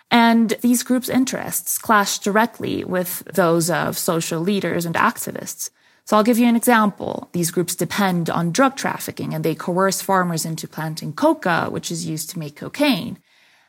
And 0.10 0.50
these 0.62 0.82
groups' 0.82 1.10
interests 1.10 1.78
clash 1.78 2.18
directly 2.18 2.84
with 2.84 3.20
those 3.32 3.70
of 3.70 4.00
social 4.00 4.42
leaders 4.42 4.84
and 4.84 4.96
activists. 4.96 5.70
So 6.08 6.16
I'll 6.16 6.24
give 6.24 6.40
you 6.40 6.48
an 6.48 6.56
example. 6.56 7.28
These 7.34 7.52
groups 7.52 7.76
depend 7.76 8.30
on 8.30 8.54
drug 8.54 8.78
trafficking 8.78 9.34
and 9.34 9.44
they 9.44 9.54
coerce 9.54 10.02
farmers 10.02 10.46
into 10.46 10.66
planting 10.66 11.12
coca, 11.12 11.68
which 11.70 11.92
is 11.92 12.06
used 12.06 12.30
to 12.30 12.40
make 12.40 12.56
cocaine. 12.56 13.18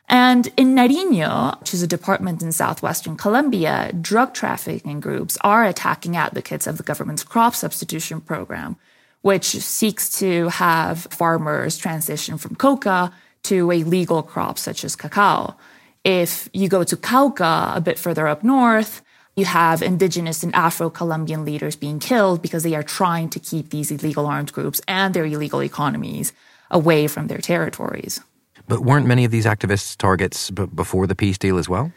And 0.07 0.47
in 0.55 0.73
Nariño, 0.73 1.59
which 1.59 1.73
is 1.73 1.83
a 1.83 1.87
department 1.87 2.41
in 2.41 2.53
southwestern 2.53 3.17
Colombia, 3.17 3.91
drug 3.91 4.33
trafficking 4.33 5.01
groups 5.01 5.37
are 5.41 5.65
attacking 5.65 6.15
advocates 6.15 6.65
of 6.65 6.77
the 6.77 6.83
government's 6.83 7.25
crop 7.25 7.55
substitution 7.55 8.21
program, 8.21 8.77
which 9.21 9.47
seeks 9.47 10.09
to 10.19 10.47
have 10.47 11.09
farmers 11.11 11.77
transition 11.77 12.37
from 12.37 12.55
coca 12.55 13.11
to 13.43 13.69
a 13.69 13.83
legal 13.83 14.23
crop 14.23 14.57
such 14.57 14.85
as 14.85 14.95
cacao. 14.95 15.57
If 16.05 16.49
you 16.53 16.69
go 16.69 16.85
to 16.85 16.95
Cauca, 16.95 17.75
a 17.75 17.81
bit 17.81 17.99
further 17.99 18.29
up 18.29 18.45
north, 18.45 19.01
you 19.39 19.45
have 19.45 19.81
indigenous 19.81 20.43
and 20.43 20.53
Afro 20.53 20.89
Colombian 20.89 21.45
leaders 21.45 21.75
being 21.75 21.99
killed 21.99 22.41
because 22.41 22.63
they 22.63 22.75
are 22.75 22.83
trying 22.83 23.29
to 23.29 23.39
keep 23.39 23.69
these 23.69 23.89
illegal 23.89 24.27
armed 24.27 24.53
groups 24.53 24.81
and 24.87 25.13
their 25.13 25.25
illegal 25.25 25.63
economies 25.63 26.33
away 26.69 27.07
from 27.07 27.27
their 27.27 27.39
territories. 27.39 28.19
But 28.67 28.81
weren't 28.81 29.07
many 29.07 29.25
of 29.25 29.31
these 29.31 29.45
activists 29.45 29.97
targets 29.97 30.51
b- 30.51 30.67
before 30.67 31.07
the 31.07 31.15
peace 31.15 31.37
deal 31.37 31.57
as 31.57 31.67
well? 31.67 31.91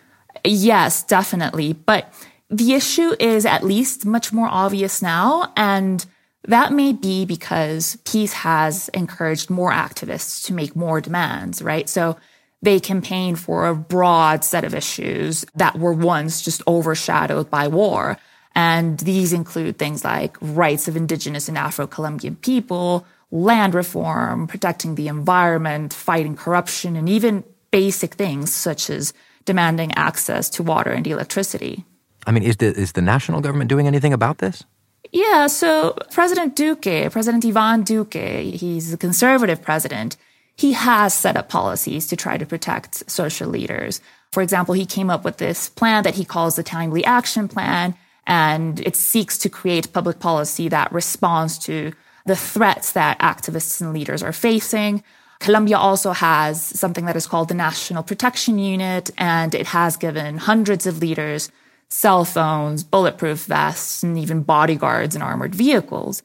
Yes, 0.45 1.03
definitely. 1.03 1.75
But 1.75 2.13
the 2.49 2.73
issue 2.73 3.15
is 3.21 3.45
at 3.45 3.63
least 3.65 4.07
much 4.07 4.33
more 4.33 4.49
obvious 4.49 5.03
now. 5.03 5.53
And 5.57 6.05
that 6.49 6.73
may 6.73 6.93
be 6.93 7.25
because 7.25 7.97
peace 8.05 8.33
has 8.33 8.89
encouraged 8.91 9.51
more 9.51 9.73
activists 9.73 10.45
to 10.47 10.55
make 10.55 10.75
more 10.75 11.01
demands, 11.01 11.61
right? 11.61 11.89
So 11.89 12.17
they 12.63 12.79
campaign 12.79 13.37
for 13.37 13.67
a 13.67 13.75
broad 13.75 14.45
set 14.45 14.65
of 14.65 14.75
issues 14.75 15.45
that 15.57 15.79
were 15.79 15.93
once 15.93 16.43
just 16.43 16.63
overshadowed 16.67 17.51
by 17.51 17.69
war. 17.69 18.17
And 18.55 18.99
these 19.01 19.33
include 19.33 19.79
things 19.79 20.05
like 20.05 20.37
rights 20.41 20.87
of 20.87 20.97
indigenous 20.97 21.49
and 21.49 21.59
Afro-Colombian 21.59 22.37
people, 22.37 23.05
land 23.31 23.75
reform, 23.75 24.47
protecting 24.47 24.95
the 24.95 25.09
environment, 25.09 25.93
fighting 25.93 26.37
corruption, 26.37 26.95
and 26.95 27.09
even 27.09 27.45
basic 27.71 28.15
things 28.15 28.53
such 28.55 28.91
as 28.91 29.13
demanding 29.45 29.93
access 29.95 30.49
to 30.51 30.63
water 30.63 30.91
and 30.91 31.07
electricity. 31.07 31.85
I 32.27 32.31
mean, 32.31 32.45
is 32.45 32.59
the, 32.59 32.67
is 32.67 32.93
the 32.93 33.03
national 33.03 33.41
government 33.41 33.69
doing 33.69 33.87
anything 33.87 34.13
about 34.13 34.39
this? 34.39 34.63
Yeah, 35.11 35.47
so 35.49 35.97
President 36.13 36.55
Duque, 36.55 37.11
President 37.11 37.45
Ivan 37.45 37.83
Duque, 37.83 38.55
he's 38.55 38.93
a 38.93 38.97
conservative 38.97 39.61
president 39.61 40.17
he 40.63 40.73
has 40.75 41.13
set 41.13 41.37
up 41.37 41.49
policies 41.49 42.07
to 42.07 42.15
try 42.15 42.39
to 42.39 42.47
protect 42.47 43.11
social 43.11 43.49
leaders. 43.49 44.01
For 44.31 44.45
example, 44.45 44.75
he 44.75 44.87
came 44.87 45.11
up 45.11 45.25
with 45.25 45.39
this 45.39 45.69
plan 45.69 46.05
that 46.05 46.15
he 46.15 46.25
calls 46.25 46.55
the 46.55 46.63
Timely 46.63 47.05
Action 47.05 47.49
Plan, 47.49 47.97
and 48.29 48.79
it 48.79 48.95
seeks 48.95 49.37
to 49.39 49.49
create 49.49 49.93
public 49.93 50.21
policy 50.21 50.69
that 50.69 50.93
responds 50.93 51.59
to 51.67 51.93
the 52.27 52.37
threats 52.37 52.93
that 52.93 53.19
activists 53.19 53.81
and 53.81 53.93
leaders 53.93 54.23
are 54.23 54.33
facing. 54.33 55.03
Colombia 55.41 55.77
also 55.77 56.13
has 56.13 56.63
something 56.63 57.07
that 57.07 57.17
is 57.17 57.27
called 57.27 57.49
the 57.49 57.55
National 57.55 58.05
Protection 58.05 58.61
Unit, 58.61 59.11
and 59.19 59.57
it 59.57 59.67
has 59.67 59.97
given 59.97 60.39
hundreds 60.39 60.87
of 60.87 61.01
leaders 61.01 61.51
cell 61.89 62.25
phones, 62.25 62.85
bulletproof 62.85 63.47
vests, 63.47 64.05
and 64.05 64.17
even 64.17 64.45
bodyguards 64.45 65.17
and 65.17 65.25
armored 65.25 65.57
vehicles. 65.57 66.23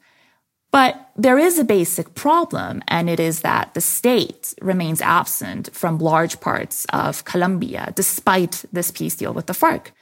But 0.70 1.10
there 1.16 1.38
is 1.38 1.58
a 1.58 1.64
basic 1.64 2.14
problem, 2.14 2.82
and 2.88 3.08
it 3.08 3.18
is 3.18 3.40
that 3.40 3.74
the 3.74 3.80
state 3.80 4.54
remains 4.60 5.00
absent 5.00 5.70
from 5.72 5.98
large 5.98 6.40
parts 6.40 6.84
of 6.92 7.24
Colombia, 7.24 7.92
despite 7.94 8.64
this 8.72 8.90
peace 8.90 9.16
deal 9.16 9.32
with 9.32 9.46
the 9.46 9.54
FARC. 9.54 9.92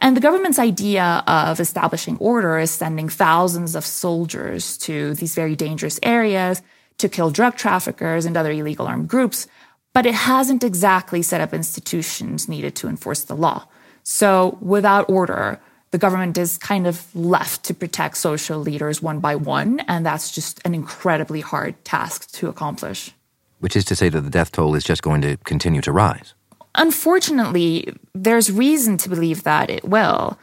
And 0.00 0.16
the 0.16 0.20
government's 0.20 0.58
idea 0.58 1.22
of 1.26 1.60
establishing 1.60 2.18
order 2.18 2.58
is 2.58 2.70
sending 2.70 3.08
thousands 3.08 3.74
of 3.74 3.84
soldiers 3.86 4.76
to 4.78 5.14
these 5.14 5.34
very 5.34 5.56
dangerous 5.56 5.98
areas 6.02 6.62
to 6.98 7.08
kill 7.08 7.30
drug 7.30 7.56
traffickers 7.56 8.24
and 8.24 8.36
other 8.36 8.52
illegal 8.52 8.86
armed 8.86 9.08
groups, 9.08 9.46
but 9.94 10.06
it 10.06 10.14
hasn't 10.14 10.62
exactly 10.64 11.22
set 11.22 11.40
up 11.40 11.54
institutions 11.54 12.48
needed 12.48 12.76
to 12.76 12.88
enforce 12.88 13.24
the 13.24 13.36
law. 13.36 13.66
So 14.02 14.58
without 14.60 15.08
order, 15.08 15.60
the 15.90 15.98
government 15.98 16.36
is 16.36 16.58
kind 16.58 16.86
of 16.86 17.14
left 17.14 17.64
to 17.64 17.74
protect 17.74 18.16
social 18.18 18.58
leaders 18.58 19.00
one 19.02 19.20
by 19.20 19.36
one, 19.36 19.80
and 19.80 20.04
that's 20.04 20.30
just 20.30 20.60
an 20.64 20.74
incredibly 20.74 21.40
hard 21.40 21.82
task 21.84 22.30
to 22.32 22.48
accomplish. 22.48 23.12
Which 23.60 23.74
is 23.74 23.84
to 23.86 23.96
say 23.96 24.08
that 24.08 24.20
the 24.20 24.30
death 24.30 24.52
toll 24.52 24.74
is 24.74 24.84
just 24.84 25.02
going 25.02 25.22
to 25.22 25.36
continue 25.38 25.80
to 25.82 25.92
rise. 25.92 26.34
Unfortunately, 26.74 27.92
there's 28.14 28.52
reason 28.52 28.96
to 28.98 29.08
believe 29.08 29.42
that 29.42 29.70
it 29.70 29.84
will. 29.84 30.38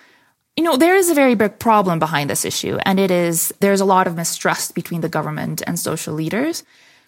You 0.57 0.63
know, 0.63 0.77
there 0.77 0.95
is 0.95 1.09
a 1.09 1.13
very 1.13 1.35
big 1.35 1.59
problem 1.59 1.99
behind 1.99 2.29
this 2.29 2.45
issue, 2.45 2.77
and 2.83 2.99
it 2.99 3.11
is 3.11 3.53
there's 3.59 3.81
a 3.81 3.85
lot 3.85 4.07
of 4.07 4.15
mistrust 4.15 4.73
between 4.73 5.01
the 5.01 5.09
government 5.09 5.61
and 5.67 5.77
social 5.77 6.13
leaders. 6.13 6.63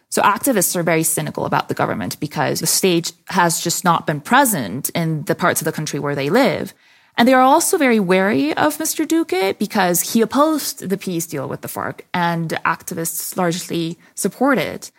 So 0.09 0.21
activists 0.21 0.75
are 0.75 0.83
very 0.83 1.03
cynical 1.03 1.45
about 1.45 1.67
the 1.67 1.73
government 1.73 2.19
because 2.19 2.59
the 2.59 2.67
state 2.67 3.11
has 3.27 3.61
just 3.61 3.83
not 3.83 4.07
been 4.07 4.21
present 4.21 4.89
in 4.91 5.23
the 5.23 5.35
parts 5.35 5.59
of 5.59 5.65
the 5.65 5.71
country 5.71 5.99
where 5.99 6.15
they 6.15 6.29
live. 6.29 6.73
And 7.17 7.27
they 7.27 7.33
are 7.33 7.41
also 7.41 7.79
very 7.79 7.99
wary 7.99 8.53
of 8.53 8.77
Mr. 8.77 9.07
Duque 9.07 9.57
because 9.57 10.13
he 10.13 10.21
opposed 10.21 10.87
the 10.87 10.97
peace 10.97 11.25
deal 11.25 11.49
with 11.49 11.61
the 11.61 11.67
FARC 11.67 12.01
and 12.13 12.49
activists 12.63 13.35
largely 13.35 13.97
support 14.13 14.59
it. 14.59 14.91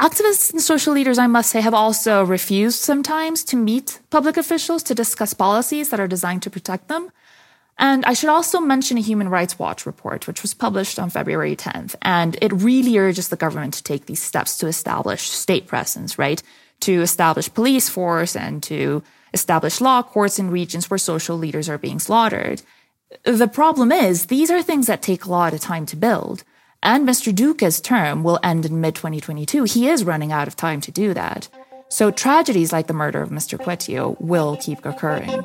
Activists 0.00 0.50
and 0.50 0.60
social 0.60 0.94
leaders, 0.94 1.18
I 1.18 1.28
must 1.28 1.50
say, 1.50 1.60
have 1.60 1.74
also 1.74 2.24
refused 2.24 2.80
sometimes 2.80 3.44
to 3.44 3.56
meet 3.56 4.00
public 4.10 4.36
officials 4.36 4.82
to 4.84 4.94
discuss 4.94 5.32
policies 5.32 5.90
that 5.90 6.00
are 6.00 6.08
designed 6.08 6.42
to 6.42 6.50
protect 6.50 6.88
them. 6.88 7.12
And 7.78 8.04
I 8.04 8.14
should 8.14 8.30
also 8.30 8.60
mention 8.60 8.98
a 8.98 9.02
Human 9.02 9.28
Rights 9.28 9.58
Watch 9.58 9.86
report, 9.86 10.26
which 10.26 10.42
was 10.42 10.54
published 10.54 10.98
on 10.98 11.08
February 11.08 11.54
10th. 11.54 11.94
And 12.02 12.36
it 12.42 12.52
really 12.52 12.98
urges 12.98 13.28
the 13.28 13.36
government 13.36 13.74
to 13.74 13.82
take 13.82 14.06
these 14.06 14.22
steps 14.22 14.58
to 14.58 14.66
establish 14.66 15.30
state 15.30 15.66
presence, 15.66 16.18
right? 16.18 16.42
To 16.80 17.00
establish 17.00 17.52
police 17.52 17.88
force 17.88 18.34
and 18.34 18.62
to 18.64 19.02
establish 19.32 19.80
law 19.80 20.02
courts 20.02 20.38
in 20.38 20.50
regions 20.50 20.90
where 20.90 20.98
social 20.98 21.36
leaders 21.36 21.68
are 21.68 21.78
being 21.78 21.98
slaughtered. 21.98 22.62
The 23.24 23.48
problem 23.48 23.90
is 23.92 24.26
these 24.26 24.50
are 24.50 24.62
things 24.62 24.86
that 24.86 25.02
take 25.02 25.24
a 25.24 25.30
lot 25.30 25.52
of 25.52 25.60
time 25.60 25.86
to 25.86 25.96
build. 25.96 26.44
And 26.82 27.06
Mr. 27.06 27.34
Duque's 27.34 27.80
term 27.80 28.22
will 28.22 28.38
end 28.42 28.64
in 28.64 28.80
mid 28.80 28.94
2022. 28.94 29.64
He 29.64 29.88
is 29.88 30.04
running 30.04 30.32
out 30.32 30.48
of 30.48 30.56
time 30.56 30.80
to 30.82 30.92
do 30.92 31.12
that. 31.14 31.48
So 31.88 32.10
tragedies 32.10 32.72
like 32.72 32.86
the 32.86 32.94
murder 32.94 33.20
of 33.20 33.30
Mr. 33.30 33.58
Guetio 33.58 34.16
will 34.20 34.56
keep 34.56 34.84
occurring. 34.86 35.44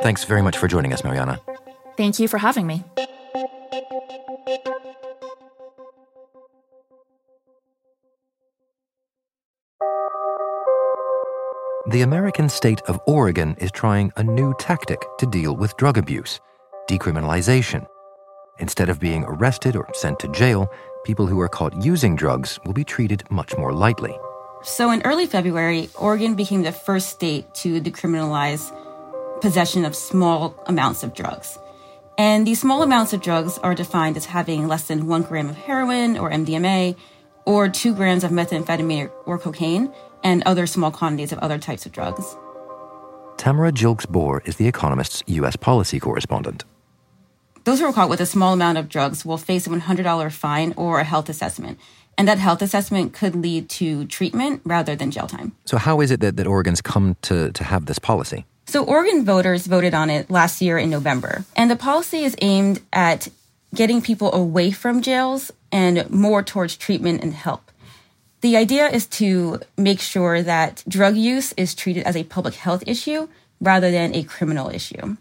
Thanks 0.00 0.24
very 0.24 0.42
much 0.42 0.56
for 0.56 0.66
joining 0.66 0.92
us, 0.92 1.04
Mariana. 1.04 1.40
Thank 1.96 2.18
you 2.18 2.28
for 2.28 2.38
having 2.38 2.66
me. 2.66 2.82
The 11.90 12.02
American 12.02 12.50
state 12.50 12.82
of 12.82 13.00
Oregon 13.06 13.56
is 13.60 13.70
trying 13.70 14.12
a 14.16 14.22
new 14.22 14.52
tactic 14.58 15.00
to 15.20 15.24
deal 15.24 15.56
with 15.56 15.74
drug 15.78 15.96
abuse 15.96 16.38
decriminalization. 16.86 17.86
Instead 18.58 18.90
of 18.90 19.00
being 19.00 19.24
arrested 19.24 19.74
or 19.74 19.88
sent 19.94 20.18
to 20.18 20.28
jail, 20.28 20.70
people 21.04 21.26
who 21.26 21.40
are 21.40 21.48
caught 21.48 21.82
using 21.82 22.14
drugs 22.14 22.60
will 22.66 22.74
be 22.74 22.84
treated 22.84 23.22
much 23.30 23.56
more 23.56 23.72
lightly. 23.72 24.14
So, 24.62 24.90
in 24.90 25.00
early 25.06 25.24
February, 25.24 25.88
Oregon 25.98 26.34
became 26.34 26.62
the 26.62 26.72
first 26.72 27.08
state 27.08 27.54
to 27.62 27.80
decriminalize 27.80 28.70
possession 29.40 29.86
of 29.86 29.96
small 29.96 30.62
amounts 30.66 31.02
of 31.02 31.14
drugs. 31.14 31.58
And 32.18 32.46
these 32.46 32.60
small 32.60 32.82
amounts 32.82 33.14
of 33.14 33.22
drugs 33.22 33.56
are 33.62 33.74
defined 33.74 34.18
as 34.18 34.26
having 34.26 34.68
less 34.68 34.88
than 34.88 35.06
one 35.06 35.22
gram 35.22 35.48
of 35.48 35.56
heroin 35.56 36.18
or 36.18 36.30
MDMA, 36.30 36.96
or 37.48 37.66
two 37.66 37.94
grams 37.94 38.24
of 38.24 38.30
methamphetamine 38.30 39.10
or 39.24 39.38
cocaine, 39.38 39.90
and 40.22 40.42
other 40.44 40.66
small 40.66 40.90
quantities 40.90 41.32
of 41.32 41.38
other 41.38 41.58
types 41.58 41.86
of 41.86 41.92
drugs. 41.92 42.36
Tamara 43.38 43.72
Gilkes 43.72 44.06
Borr 44.06 44.46
is 44.46 44.56
The 44.56 44.68
Economist's 44.68 45.22
U.S. 45.28 45.56
policy 45.56 45.98
correspondent. 45.98 46.64
Those 47.64 47.80
who 47.80 47.86
are 47.86 47.92
caught 47.94 48.10
with 48.10 48.20
a 48.20 48.26
small 48.26 48.52
amount 48.52 48.76
of 48.76 48.90
drugs 48.90 49.24
will 49.24 49.38
face 49.38 49.66
a 49.66 49.70
$100 49.70 50.32
fine 50.32 50.74
or 50.76 51.00
a 51.00 51.04
health 51.04 51.30
assessment. 51.30 51.78
And 52.18 52.28
that 52.28 52.38
health 52.38 52.60
assessment 52.60 53.14
could 53.14 53.34
lead 53.34 53.70
to 53.70 54.04
treatment 54.06 54.60
rather 54.64 54.94
than 54.94 55.10
jail 55.10 55.26
time. 55.26 55.52
So, 55.64 55.78
how 55.78 56.00
is 56.00 56.10
it 56.10 56.20
that, 56.20 56.36
that 56.36 56.46
Oregon's 56.46 56.82
come 56.82 57.16
to, 57.22 57.50
to 57.52 57.64
have 57.64 57.86
this 57.86 57.98
policy? 57.98 58.44
So 58.68 58.84
Oregon 58.84 59.24
voters 59.24 59.66
voted 59.66 59.94
on 59.94 60.10
it 60.10 60.30
last 60.30 60.60
year 60.60 60.76
in 60.76 60.90
November. 60.90 61.46
And 61.56 61.70
the 61.70 61.76
policy 61.76 62.24
is 62.24 62.36
aimed 62.42 62.82
at 62.92 63.28
getting 63.74 64.00
people 64.00 64.34
away 64.34 64.70
from 64.70 65.02
jails 65.02 65.50
and 65.70 66.08
more 66.10 66.42
towards 66.42 66.76
treatment 66.76 67.22
and 67.22 67.34
help. 67.34 67.70
The 68.40 68.56
idea 68.56 68.88
is 68.88 69.06
to 69.06 69.60
make 69.76 70.00
sure 70.00 70.42
that 70.42 70.84
drug 70.88 71.16
use 71.16 71.52
is 71.56 71.74
treated 71.74 72.04
as 72.04 72.16
a 72.16 72.24
public 72.24 72.54
health 72.54 72.84
issue 72.86 73.28
rather 73.60 73.90
than 73.90 74.14
a 74.14 74.22
criminal 74.22 74.70
issue. 74.70 75.16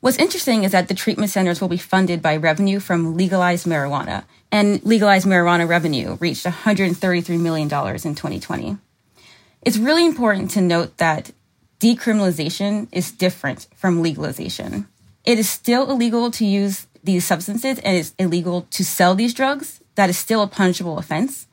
What's 0.00 0.18
interesting 0.18 0.64
is 0.64 0.72
that 0.72 0.88
the 0.88 0.94
treatment 0.94 1.30
centers 1.30 1.60
will 1.60 1.68
be 1.68 1.78
funded 1.78 2.20
by 2.20 2.36
revenue 2.36 2.78
from 2.78 3.16
legalized 3.16 3.66
marijuana, 3.66 4.24
and 4.52 4.84
legalized 4.84 5.26
marijuana 5.26 5.66
revenue 5.66 6.18
reached 6.20 6.44
$133 6.44 7.40
million 7.40 7.64
in 7.64 8.14
2020. 8.14 8.76
It's 9.62 9.78
really 9.78 10.04
important 10.04 10.50
to 10.52 10.60
note 10.60 10.98
that 10.98 11.32
decriminalization 11.80 12.88
is 12.92 13.10
different 13.10 13.66
from 13.74 14.02
legalization. 14.02 14.86
It 15.24 15.38
is 15.38 15.48
still 15.48 15.90
illegal 15.90 16.30
to 16.32 16.44
use 16.44 16.86
these 17.04 17.24
substances 17.24 17.78
and 17.80 17.96
it's 17.96 18.14
illegal 18.18 18.66
to 18.70 18.84
sell 18.84 19.14
these 19.14 19.34
drugs. 19.34 19.80
That 19.94 20.10
is 20.10 20.18
still 20.18 20.42
a 20.42 20.48
punishable 20.48 20.98
offense, 20.98 21.46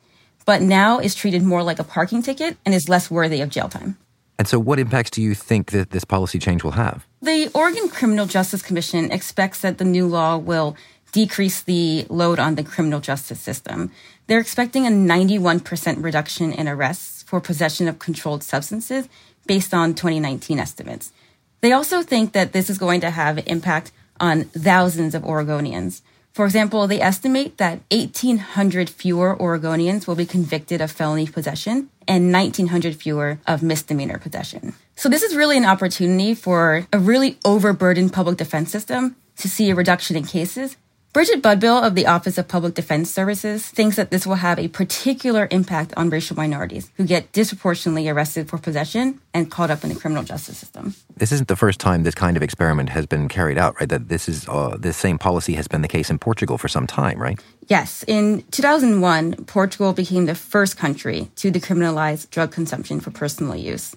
but 0.44 0.62
now 0.62 0.98
is 0.98 1.14
treated 1.14 1.42
more 1.42 1.62
like 1.62 1.78
a 1.78 1.84
parking 1.84 2.22
ticket 2.22 2.56
and 2.64 2.74
is 2.74 2.88
less 2.88 3.10
worthy 3.10 3.40
of 3.40 3.50
jail 3.50 3.68
time. 3.68 3.96
And 4.38 4.48
so, 4.48 4.58
what 4.58 4.80
impacts 4.80 5.10
do 5.10 5.22
you 5.22 5.34
think 5.34 5.70
that 5.70 5.90
this 5.90 6.04
policy 6.04 6.38
change 6.38 6.64
will 6.64 6.72
have? 6.72 7.06
The 7.20 7.48
Oregon 7.54 7.88
Criminal 7.88 8.26
Justice 8.26 8.62
Commission 8.62 9.12
expects 9.12 9.60
that 9.60 9.78
the 9.78 9.84
new 9.84 10.08
law 10.08 10.36
will 10.36 10.76
decrease 11.12 11.62
the 11.62 12.06
load 12.08 12.38
on 12.38 12.56
the 12.56 12.64
criminal 12.64 12.98
justice 12.98 13.40
system. 13.40 13.90
They're 14.26 14.40
expecting 14.40 14.86
a 14.86 14.90
91% 14.90 16.02
reduction 16.02 16.52
in 16.52 16.66
arrests 16.66 17.22
for 17.22 17.40
possession 17.40 17.86
of 17.86 17.98
controlled 17.98 18.42
substances 18.42 19.08
based 19.46 19.74
on 19.74 19.94
2019 19.94 20.58
estimates. 20.58 21.12
They 21.60 21.72
also 21.72 22.02
think 22.02 22.32
that 22.32 22.52
this 22.52 22.68
is 22.70 22.78
going 22.78 23.02
to 23.02 23.10
have 23.10 23.46
impact 23.46 23.92
on 24.22 24.44
thousands 24.44 25.14
of 25.14 25.22
Oregonians. 25.24 26.00
For 26.32 26.46
example, 26.46 26.86
they 26.86 27.00
estimate 27.00 27.58
that 27.58 27.80
1,800 27.90 28.88
fewer 28.88 29.36
Oregonians 29.36 30.06
will 30.06 30.14
be 30.14 30.24
convicted 30.24 30.80
of 30.80 30.90
felony 30.90 31.26
possession 31.26 31.90
and 32.08 32.32
1,900 32.32 32.96
fewer 32.96 33.38
of 33.46 33.62
misdemeanor 33.62 34.18
possession. 34.18 34.74
So 34.96 35.10
this 35.10 35.22
is 35.22 35.36
really 35.36 35.58
an 35.58 35.66
opportunity 35.66 36.32
for 36.32 36.86
a 36.90 36.98
really 36.98 37.36
overburdened 37.44 38.14
public 38.14 38.38
defense 38.38 38.70
system 38.70 39.16
to 39.36 39.48
see 39.48 39.68
a 39.68 39.74
reduction 39.74 40.16
in 40.16 40.24
cases 40.24 40.76
Bridget 41.12 41.42
Budbill 41.42 41.86
of 41.86 41.94
the 41.94 42.06
Office 42.06 42.38
of 42.38 42.48
Public 42.48 42.72
Defense 42.72 43.10
Services 43.10 43.68
thinks 43.68 43.96
that 43.96 44.10
this 44.10 44.26
will 44.26 44.36
have 44.36 44.58
a 44.58 44.68
particular 44.68 45.46
impact 45.50 45.92
on 45.94 46.08
racial 46.08 46.34
minorities 46.34 46.90
who 46.96 47.04
get 47.04 47.30
disproportionately 47.32 48.08
arrested 48.08 48.48
for 48.48 48.56
possession 48.56 49.20
and 49.34 49.50
caught 49.50 49.70
up 49.70 49.84
in 49.84 49.90
the 49.90 49.94
criminal 49.94 50.24
justice 50.24 50.56
system. 50.56 50.94
This 51.14 51.30
isn't 51.30 51.48
the 51.48 51.56
first 51.56 51.80
time 51.80 52.04
this 52.04 52.14
kind 52.14 52.34
of 52.34 52.42
experiment 52.42 52.88
has 52.88 53.04
been 53.04 53.28
carried 53.28 53.58
out, 53.58 53.78
right? 53.78 53.90
That 53.90 54.08
this 54.08 54.26
is 54.26 54.48
uh, 54.48 54.78
this 54.78 54.96
same 54.96 55.18
policy 55.18 55.52
has 55.52 55.68
been 55.68 55.82
the 55.82 55.88
case 55.88 56.08
in 56.08 56.18
Portugal 56.18 56.56
for 56.56 56.68
some 56.68 56.86
time, 56.86 57.18
right? 57.18 57.38
Yes, 57.68 58.06
in 58.08 58.42
2001, 58.50 59.44
Portugal 59.44 59.92
became 59.92 60.24
the 60.24 60.34
first 60.34 60.78
country 60.78 61.28
to 61.36 61.52
decriminalize 61.52 62.28
drug 62.30 62.52
consumption 62.52 63.00
for 63.00 63.10
personal 63.10 63.54
use. 63.54 63.94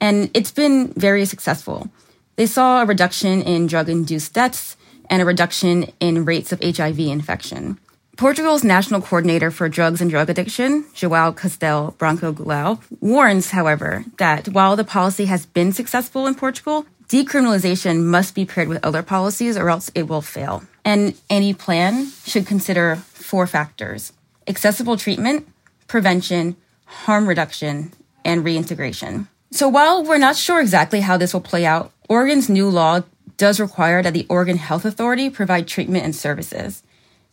And 0.00 0.30
it's 0.34 0.52
been 0.52 0.92
very 0.92 1.24
successful. 1.24 1.90
They 2.36 2.46
saw 2.46 2.82
a 2.82 2.86
reduction 2.86 3.42
in 3.42 3.66
drug-induced 3.66 4.32
deaths 4.32 4.76
and 5.10 5.22
a 5.22 5.24
reduction 5.24 5.92
in 6.00 6.24
rates 6.24 6.52
of 6.52 6.62
HIV 6.62 6.98
infection. 7.00 7.78
Portugal's 8.16 8.62
National 8.62 9.00
Coordinator 9.00 9.50
for 9.50 9.68
Drugs 9.68 10.00
and 10.00 10.08
Drug 10.08 10.30
Addiction, 10.30 10.84
Joao 10.94 11.32
Castel 11.32 11.96
Branco 11.98 12.32
Goulão, 12.32 12.80
warns, 13.00 13.50
however, 13.50 14.04
that 14.18 14.48
while 14.48 14.76
the 14.76 14.84
policy 14.84 15.24
has 15.24 15.46
been 15.46 15.72
successful 15.72 16.28
in 16.28 16.36
Portugal, 16.36 16.86
decriminalization 17.08 18.04
must 18.04 18.34
be 18.34 18.44
paired 18.44 18.68
with 18.68 18.84
other 18.84 19.02
policies 19.02 19.56
or 19.56 19.68
else 19.68 19.90
it 19.96 20.08
will 20.08 20.22
fail. 20.22 20.62
And 20.84 21.14
any 21.28 21.54
plan 21.54 22.12
should 22.24 22.46
consider 22.46 22.96
four 22.96 23.46
factors 23.46 24.12
accessible 24.46 24.96
treatment, 24.96 25.48
prevention, 25.88 26.56
harm 26.84 27.26
reduction, 27.26 27.92
and 28.24 28.44
reintegration. 28.44 29.26
So 29.50 29.68
while 29.68 30.04
we're 30.04 30.18
not 30.18 30.36
sure 30.36 30.60
exactly 30.60 31.00
how 31.00 31.16
this 31.16 31.32
will 31.32 31.40
play 31.40 31.64
out, 31.64 31.92
Oregon's 32.08 32.48
new 32.48 32.68
law 32.68 33.02
does 33.44 33.60
require 33.60 34.02
that 34.02 34.14
the 34.14 34.26
Oregon 34.30 34.56
Health 34.56 34.86
Authority 34.86 35.28
provide 35.28 35.68
treatment 35.68 36.02
and 36.02 36.16
services. 36.16 36.82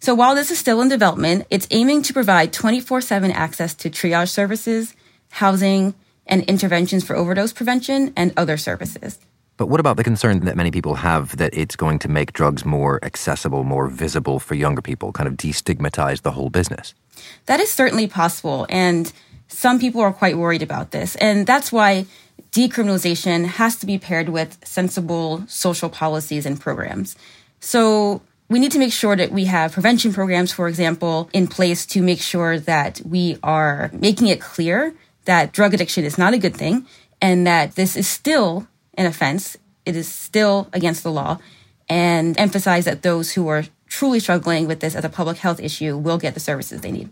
So 0.02 0.14
while 0.14 0.36
this 0.36 0.52
is 0.52 0.60
still 0.60 0.82
in 0.82 0.90
development, 0.90 1.48
it's 1.50 1.66
aiming 1.72 2.02
to 2.02 2.12
provide 2.12 2.52
24 2.52 3.00
7 3.00 3.32
access 3.32 3.74
to 3.76 3.90
triage 3.90 4.28
services, 4.28 4.94
housing, 5.30 5.94
and 6.28 6.44
interventions 6.50 7.06
for 7.06 7.16
overdose 7.16 7.54
prevention 7.54 8.12
and 8.18 8.34
other 8.36 8.58
services. 8.58 9.20
But 9.56 9.68
what 9.68 9.80
about 9.80 9.96
the 9.96 10.04
concern 10.04 10.42
that 10.42 10.58
many 10.58 10.70
people 10.70 10.96
have 10.96 11.38
that 11.38 11.54
it's 11.54 11.78
going 11.78 11.98
to 12.00 12.10
make 12.10 12.34
drugs 12.34 12.66
more 12.66 13.00
accessible, 13.06 13.64
more 13.64 13.88
visible 13.88 14.40
for 14.40 14.56
younger 14.56 14.82
people, 14.82 15.14
kind 15.14 15.30
of 15.30 15.36
destigmatize 15.38 16.24
the 16.24 16.32
whole 16.32 16.50
business? 16.50 16.94
That 17.46 17.62
is 17.62 17.72
certainly 17.72 18.08
possible. 18.08 18.68
And 18.68 19.14
some 19.48 19.80
people 19.80 20.02
are 20.02 20.12
quite 20.12 20.38
worried 20.38 20.62
about 20.62 20.92
this. 20.92 21.16
And 21.16 21.48
that's 21.48 21.72
why 21.72 22.06
decriminalization 22.52 23.46
has 23.46 23.76
to 23.78 23.86
be 23.86 23.98
paired 23.98 24.30
with 24.30 24.58
sensible 24.66 25.44
social 25.48 25.90
policies 25.90 26.46
and 26.46 26.60
programs. 26.60 27.16
So 27.60 28.22
we 28.50 28.60
need 28.60 28.72
to 28.74 28.80
make 28.80 28.92
sure 28.92 29.16
that 29.16 29.32
we 29.32 29.46
have 29.46 29.72
prevention 29.72 30.12
programs, 30.12 30.52
for 30.52 30.68
example, 30.68 31.30
in 31.32 31.48
place 31.48 31.86
to 31.88 32.02
make 32.02 32.20
sure 32.20 32.60
that 32.60 33.02
we 33.06 33.38
are 33.42 33.90
making 33.94 34.28
it 34.28 34.42
clear 34.42 34.94
that 35.26 35.54
drug 35.54 35.74
addiction 35.74 36.04
is 36.04 36.18
not 36.18 36.34
a 36.34 36.38
good 36.38 36.56
thing 36.56 36.86
and 37.22 37.48
that 37.48 37.76
this 37.76 37.96
is 37.96 38.08
still 38.08 38.68
an 38.96 39.06
offense. 39.06 39.56
It 39.86 39.96
is 39.96 40.08
still 40.12 40.68
against 40.74 41.04
the 41.04 41.12
law 41.12 41.40
and 41.88 42.38
emphasize 42.38 42.86
that 42.86 43.04
those 43.04 43.32
who 43.32 43.48
are 43.48 43.64
truly 43.88 44.20
struggling 44.20 44.68
with 44.68 44.80
this 44.80 44.96
as 44.96 45.06
a 45.06 45.10
public 45.10 45.38
health 45.38 45.60
issue 45.60 45.98
will 45.98 46.18
get 46.18 46.34
the 46.34 46.40
services 46.40 46.82
they 46.82 46.92
need. 46.92 47.10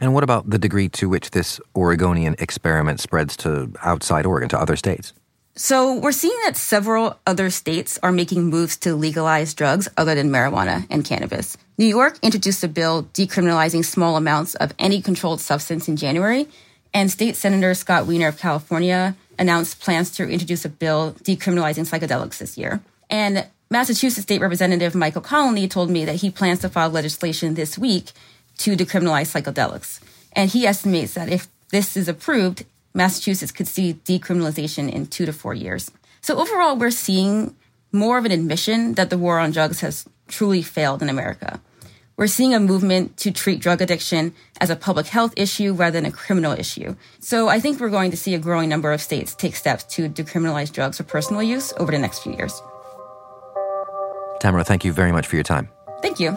And 0.00 0.14
what 0.14 0.24
about 0.24 0.50
the 0.50 0.58
degree 0.58 0.88
to 0.90 1.08
which 1.08 1.30
this 1.30 1.60
Oregonian 1.74 2.34
experiment 2.38 3.00
spreads 3.00 3.36
to 3.38 3.72
outside 3.82 4.26
Oregon, 4.26 4.48
to 4.50 4.58
other 4.58 4.76
states? 4.76 5.12
So 5.56 5.94
we're 5.94 6.10
seeing 6.10 6.36
that 6.44 6.56
several 6.56 7.16
other 7.28 7.48
states 7.48 7.96
are 8.02 8.10
making 8.10 8.50
moves 8.50 8.76
to 8.78 8.96
legalize 8.96 9.54
drugs 9.54 9.88
other 9.96 10.16
than 10.16 10.30
marijuana 10.30 10.84
and 10.90 11.04
cannabis. 11.04 11.56
New 11.78 11.86
York 11.86 12.18
introduced 12.22 12.64
a 12.64 12.68
bill 12.68 13.04
decriminalizing 13.14 13.84
small 13.84 14.16
amounts 14.16 14.56
of 14.56 14.74
any 14.80 15.00
controlled 15.00 15.40
substance 15.40 15.86
in 15.86 15.96
January, 15.96 16.48
and 16.92 17.08
State 17.08 17.36
Senator 17.36 17.72
Scott 17.74 18.06
Wiener 18.06 18.28
of 18.28 18.38
California 18.38 19.14
announced 19.38 19.80
plans 19.80 20.10
to 20.12 20.28
introduce 20.28 20.64
a 20.64 20.68
bill 20.68 21.14
decriminalizing 21.22 21.86
psychedelics 21.88 22.38
this 22.38 22.58
year. 22.58 22.80
And 23.08 23.46
Massachusetts 23.70 24.22
State 24.22 24.40
Representative 24.40 24.94
Michael 24.94 25.22
Connolly 25.22 25.68
told 25.68 25.88
me 25.88 26.04
that 26.04 26.16
he 26.16 26.30
plans 26.30 26.60
to 26.60 26.68
file 26.68 26.90
legislation 26.90 27.54
this 27.54 27.78
week 27.78 28.10
to 28.58 28.76
decriminalize 28.76 29.32
psychedelics. 29.32 30.00
And 30.32 30.50
he 30.50 30.66
estimates 30.66 31.14
that 31.14 31.28
if 31.28 31.48
this 31.70 31.96
is 31.96 32.08
approved, 32.08 32.64
Massachusetts 32.94 33.52
could 33.52 33.68
see 33.68 33.94
decriminalization 34.04 34.90
in 34.90 35.06
two 35.06 35.26
to 35.26 35.32
four 35.32 35.54
years. 35.54 35.90
So 36.20 36.38
overall, 36.38 36.76
we're 36.76 36.90
seeing 36.90 37.54
more 37.92 38.18
of 38.18 38.24
an 38.24 38.32
admission 38.32 38.94
that 38.94 39.10
the 39.10 39.18
war 39.18 39.38
on 39.38 39.50
drugs 39.50 39.80
has 39.80 40.06
truly 40.28 40.62
failed 40.62 41.02
in 41.02 41.08
America. 41.08 41.60
We're 42.16 42.28
seeing 42.28 42.54
a 42.54 42.60
movement 42.60 43.16
to 43.18 43.32
treat 43.32 43.60
drug 43.60 43.82
addiction 43.82 44.34
as 44.60 44.70
a 44.70 44.76
public 44.76 45.06
health 45.06 45.34
issue 45.36 45.72
rather 45.72 46.00
than 46.00 46.06
a 46.06 46.12
criminal 46.12 46.52
issue. 46.52 46.94
So 47.18 47.48
I 47.48 47.58
think 47.58 47.80
we're 47.80 47.90
going 47.90 48.12
to 48.12 48.16
see 48.16 48.34
a 48.34 48.38
growing 48.38 48.68
number 48.68 48.92
of 48.92 49.00
states 49.00 49.34
take 49.34 49.56
steps 49.56 49.82
to 49.96 50.08
decriminalize 50.08 50.72
drugs 50.72 50.98
for 50.98 51.02
personal 51.02 51.42
use 51.42 51.72
over 51.76 51.90
the 51.90 51.98
next 51.98 52.20
few 52.20 52.32
years. 52.32 52.62
Tamara, 54.40 54.62
thank 54.62 54.84
you 54.84 54.92
very 54.92 55.10
much 55.10 55.26
for 55.26 55.36
your 55.36 55.42
time. 55.42 55.68
Thank 56.02 56.20
you. 56.20 56.36